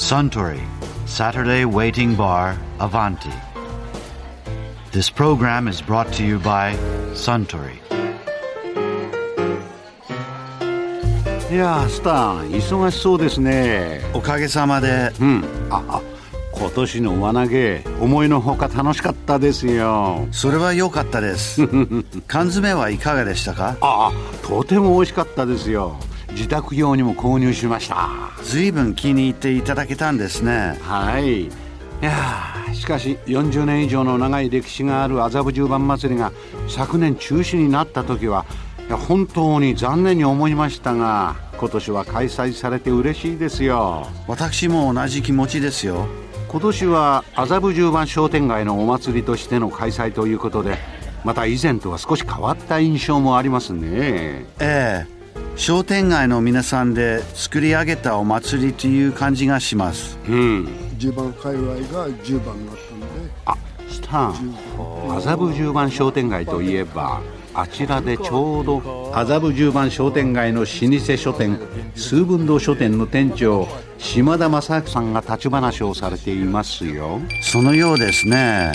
[0.00, 0.60] Suntory
[1.06, 3.30] Saturday Waiting Bar Avanti.
[4.92, 6.74] This program is brought to you by
[7.14, 7.78] Suntory.
[11.50, 14.00] いやースター忙しそうですね。
[14.14, 15.12] おかげさまで。
[15.20, 15.44] うん。
[15.68, 16.00] ああ
[16.54, 20.26] 今年の輪投げ思いのほか楽しかったですよ。
[20.32, 21.66] それは良かったです。
[22.26, 23.76] 缶詰はいかがでしたか？
[23.80, 25.96] ああとても美味しかったですよ
[26.32, 28.08] 自宅用にも購入しました。
[28.42, 30.78] 随分気に入っていただけたんですね。
[30.82, 31.44] はい。
[31.44, 31.48] い
[32.00, 36.32] やーしかし40年以上の長い歴史がある麻布十番祭りが
[36.66, 38.46] 昨年中止になった時は
[39.06, 44.06] 本当に残念に思いましたが今年は開催されて嬉しいですよ。
[44.26, 46.06] 私も同じ気持ちですよ。
[46.48, 50.78] 今年は麻布十番商店街のお祭りとしての開催ということで
[51.22, 54.46] また以前とは少し変わった印象もありますね。
[54.58, 55.19] ええ
[55.56, 60.18] 商店街の皆さんで作り上げたお祭りという感じがします。
[60.28, 60.68] うん。
[60.98, 63.30] 10番界隈が10番になったので。
[63.46, 63.56] あ
[63.90, 64.56] スタン
[65.10, 67.20] 麻布十番商店街といえば
[67.52, 71.58] あちらでちょうど麻布十番商店街の老舗書店
[71.96, 73.66] 数分堂書店の店長
[73.98, 77.20] 島田正明さんが立ち話をされていますよ。
[77.42, 78.72] そのようですね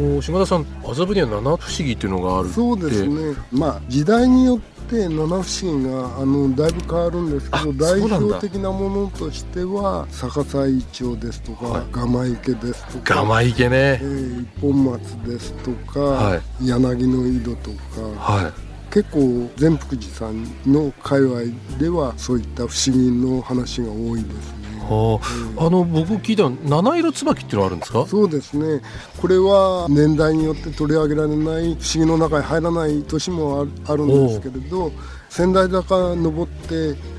[0.00, 2.54] あのー島田さん麻布には七不思議っていうのがあるって。
[2.54, 3.36] そうですね。
[3.52, 5.42] まあ時代によって七不思
[5.78, 11.86] 議があのだいぶ変わるんですけあど代表的なものとしては逆さイチョウですとか、はい。
[11.92, 16.66] ガマ池ですとかガマ池えねー一本松ですとか、はい。
[16.66, 17.70] 柳の井戸と
[18.16, 18.52] かはい。
[18.92, 21.42] 結構善福寺さんの界隈
[21.78, 24.69] ではそういった不思議の話が多いですね。
[24.69, 28.06] はあ、あの僕聞いたの七色椿っていうのがあるんですか？
[28.06, 28.80] そうですね。
[29.20, 34.90] これは年代によって取り上げられない不思議の中に入らない年もあるあるんですけれど
[35.28, 36.74] 仙台坂登って、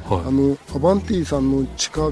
[0.09, 0.21] はい。
[0.27, 2.11] あのアバンティさんの近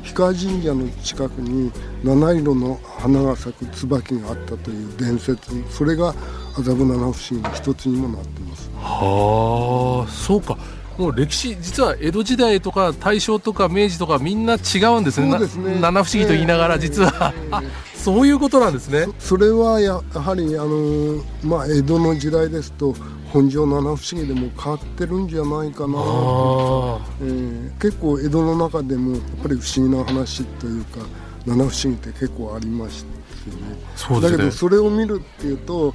[0.00, 1.70] 氷川神社の近くに
[2.02, 6.14] 七色の花が咲く椿があったという伝説それが
[6.54, 8.68] 麻布七不思議の一つにもなってます。
[8.80, 10.58] はあそうか
[10.98, 15.38] もう歴史実は江戸時代とか大正とか明治とかみんな違うんですね。
[15.38, 15.76] ですね。
[15.76, 16.80] な七不思議と言いながらええ。
[16.80, 17.62] 実は、あ
[17.94, 19.06] そういうことなんですね。
[19.18, 22.94] それはやはりあの、まあ、江戸の時代ですと
[23.32, 25.98] 本庄七不思議でも変わってるんじゃないかな。
[25.98, 30.98] あえー結構江戸の中でもやっぱり不思議な話というか
[31.46, 33.04] 七不思議って結構ありまし
[33.46, 33.78] たよね。
[33.94, 34.36] そうですね。
[34.38, 35.94] だけどそれを見るっていうと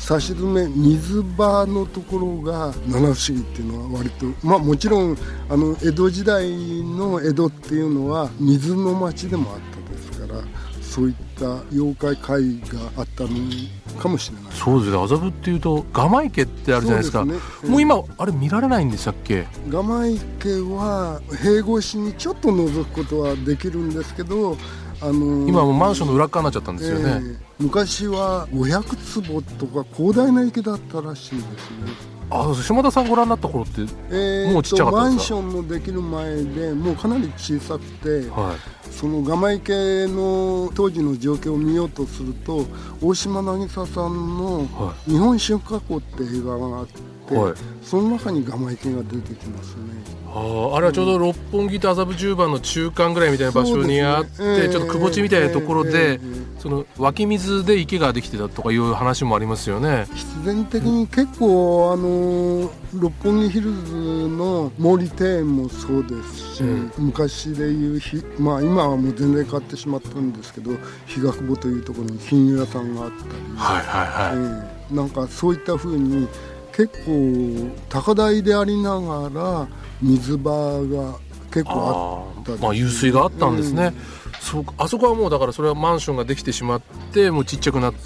[0.00, 5.16] 差し詰め水場のところが七不思議っていうのは割とまあもちろん
[5.48, 6.50] あの江戸時代
[6.82, 10.42] の江戸っていうのは水の町でもあったですから
[10.80, 13.30] そういった妖怪怪があったの
[14.00, 14.44] かもしれない。
[14.50, 15.00] あそうですね。
[15.00, 17.20] 麻布っていうとガマ池ってあるじゃないですか。
[17.20, 17.70] そうですね。
[17.70, 19.46] もう今あれ見られないんでしたっけ？
[19.68, 24.56] ガマ池は塀越しにちょっと覗くことはできるんですけど
[25.02, 31.48] あの今はもうマンションの裏側になっちゃったんですよね、えー昔は500坪とか広大な池だったらしいですね。
[32.30, 35.34] あ島田さんご覧になった頃ってえーもうちっちゃかったんですか？
[35.34, 38.54] マンションのできる前でもうかなり小さくては
[38.90, 42.64] そのガマ池の当時の状況を見ようとすると
[43.02, 46.92] 大島渚さんのは「日本春夏湖」って映画があって、
[47.34, 47.54] はい。
[47.82, 49.82] その中にガマ池が出てきますね。
[50.32, 60.06] あ、あれはちょうど六本木と麻布十番の中間ぐらいみたいな場所にあって、そうですねちょっと窪地みたいなところで、えーえーえその湧き水で池ができてたとかいう話もありますよね。
[60.12, 62.70] 必然的に結構あの
[63.00, 66.92] 六本木ヒルズの毛利庭園もそうですし、うん。
[66.98, 70.72] 昔でいうひまあ今はもう全然変わってしまったんですけど
[71.06, 74.94] 日が久保というところに金魚屋さんがあったり、はいはいはい、ええ。
[74.94, 76.28] なんかそういったふうに
[76.76, 79.68] 結構高台でありながら
[80.02, 81.18] 水場が
[81.50, 83.92] 結構あったりまあ湧水があったんですね、
[84.40, 86.82] そうかあそこはもうだからそれはマンションができてしまっ
[87.12, 88.04] てもうちっちゃくなって、ね。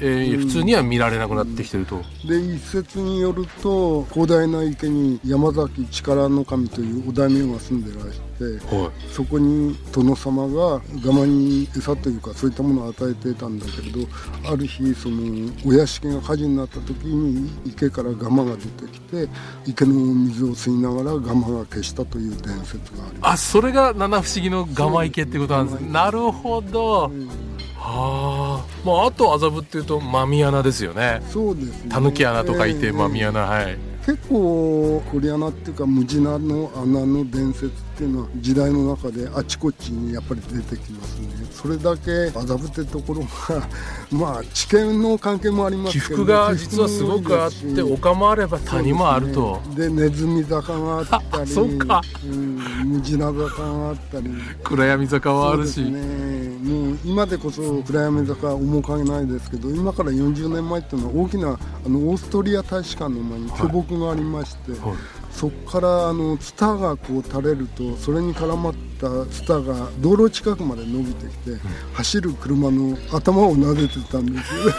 [0.00, 0.46] えーうん。
[0.46, 9.12] 普通には見られなくなってきてると、で一説によると広大な池に山崎力の神というお大名が住んでらしてはい。
[9.12, 14.08] そこに殿様がガマに餌というかそういったものを与えていたんだけれど
[14.50, 19.28] ある日そのお屋敷が火事になった時に池からガマが出てきて
[19.66, 23.32] 池の水を吸いながらガマが消したという伝説があります。
[23.32, 27.10] あそれが七不思議のガマ池ってことなんですそうなるほど、
[27.76, 31.22] はあ、まあ、あと麻布っていうとマミ穴ですよね。
[31.30, 31.90] そうですね。
[31.90, 41.28] たぬき穴と書いてええマミ穴はい結構堀穴っていうかムジナの穴の伝説っていうのは時代の中であちこちにやっぱり出てきますね。
[41.50, 43.66] それだけ麻布ってところが
[44.12, 49.58] まあ地形の関係もありますけど、起伏が実はすごくあって丘もあれば谷もあると。
[49.74, 54.28] で,、ね、でネズミ坂があったりそうか、うん、ムジナ坂があったり。
[54.62, 64.80] 暗闇坂はあるし、ね、もう今でこそ暗闇坂面影ないですけど今から40年前っていうのは大きなあのオーストリア大使館の前に巨木がありまして、はい。
[64.80, 64.96] はい
[65.34, 71.58] そこからあのツタがこう垂れるとそれに絡まったツタが道路近くまで伸びてきて、うん、
[71.92, 74.72] 走る車の頭を撫でてたんですよ。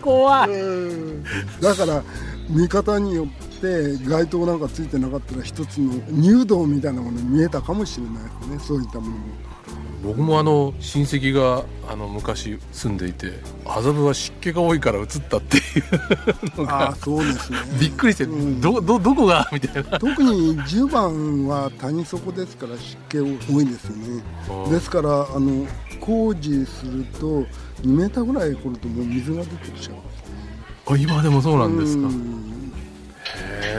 [0.00, 2.02] 怖い、だから
[2.48, 9.53] 見方によって街灯なんかついてなかったら一つの入道みたいなものに見えたかもしれないですねそういったものも。
[10.04, 13.32] 僕もあの親戚があの昔住んでいて
[13.64, 15.60] 麻布は湿気が多いから移ったってい
[16.56, 17.58] うのがそうですね。
[17.80, 19.48] びっくりして、うん、どどどこが？
[19.52, 19.98] みたいな。
[19.98, 23.26] 特に10番は谷底ですから湿気多
[23.62, 24.22] いですよね。
[24.70, 25.66] ですからあの
[26.00, 27.46] 工事すると
[27.82, 30.34] 2メーターぐらい掘るともう水が出てきちゃうんですね。
[30.86, 32.53] あ今でもそうなんですか、うん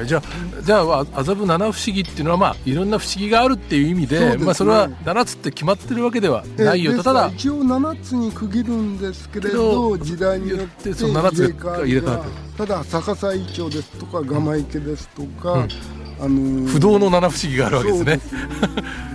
[0.03, 15.69] じゃあじゃあ麻布七不思議っていうのはまあいろんな不思議があるっていう意味で、ね、まあそれは7つって決まってるわけではないよとただ一応7つに区切るんですけれど時代によってその7つが入れ替わってただ逆さイチョウですとかガマ池ですとか、うん。
[16.17, 18.19] あのー、不動の七不思議があるわけですね。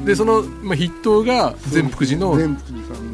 [0.05, 2.37] で、ね、その、まあ、筆頭が善福寺の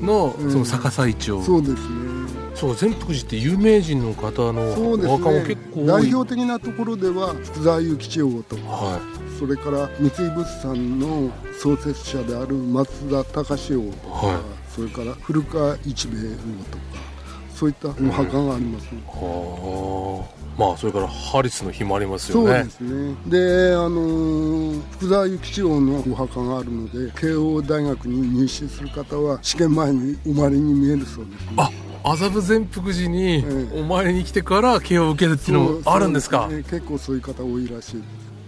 [0.02, 1.44] の、その逆さイチョウ。
[1.44, 2.15] そうですね。
[2.56, 11.30] そう善福寺って有名人の方のお墓も結構、ね、代表的なところでは福沢諭吉王とか、はい、それから三井物産の
[11.60, 14.42] 創設者である松田隆王とか、はい、
[14.74, 17.06] それから古川一兵衛王とか
[17.54, 20.36] そういったお墓があります、ね、はあ。
[20.58, 22.46] まあそれからハリスの日もありますよね。
[22.46, 23.14] そうですね。
[23.26, 31.52] であのー、福沢諭吉王のお墓があるので慶応大学に入試する方は試験前にお参りに見えるそうですね。
[31.58, 31.70] あ
[32.06, 33.44] 麻布善福寺に
[33.74, 38.02] お参りに来てから刑を受けるっていうのもあるんですか、ね、結構そういう方多いらしい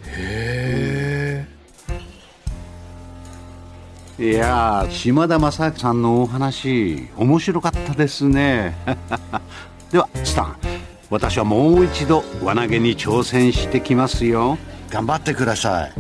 [0.07, 1.45] へ
[4.17, 8.77] え、いや島田正明さんのお話面白かったですね。
[9.91, 10.57] ではスタン。
[11.11, 14.57] 私はもう一度輪投げに挑戦してきますよ。
[14.89, 15.93] 頑張ってください。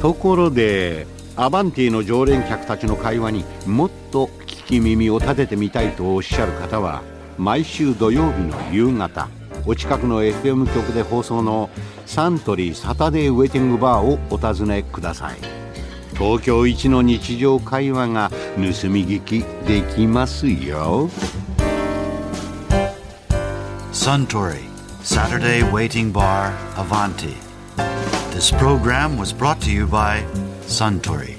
[0.00, 4.30] ところでアバンティの常連客たちの会話にもっと
[4.66, 7.02] き耳を立ててみたいとおっしゃる方は
[7.38, 9.28] 毎週土曜日の夕方
[9.64, 11.70] お近くの FM 局で放送の
[12.04, 15.38] サントリーサタデーウェイティングバーをお尋ねください。
[16.16, 21.10] 東京一の日常会話が盗み聞きできますよ。
[23.92, 24.60] Suntory
[25.02, 27.34] Saturday Waiting Bar Avanti.
[28.32, 30.22] This program was brought to you by
[30.66, 31.36] Suntory.